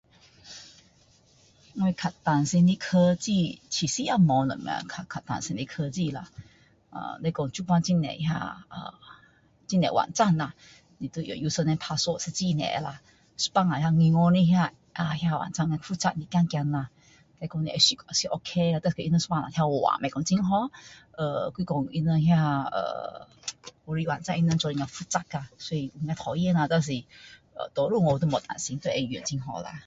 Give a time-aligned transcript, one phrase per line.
[1.75, 4.81] 我较担心的科技，其实也无什么
[5.11, 6.21] 较担心的科技啦。
[6.91, 8.93] ahh 那说现在很多那，
[9.69, 10.47] 很多网站啦，
[10.97, 12.91] 你要用 user name, password 是很多啦。
[13.41, 16.89] 一半下，有银行的那那网站复杂一点，怕啦。
[17.39, 18.79] 如果你会熟是 0K 啦！
[18.83, 20.55] 但是它们一半下一直换,无讲很好。
[21.15, 23.25] ahh 还说它们 ahh
[23.87, 26.67] 有的网站它们做的复杂啦，所以较讨厌啦。
[26.67, 26.91] 但是
[27.73, 29.79] 多数我都无担心都有用，很好啦！